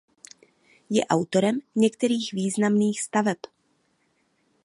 Je 0.89 1.01
autorem 1.09 1.59
některých 1.75 2.31
významných 2.33 3.01
staveb. 3.01 3.37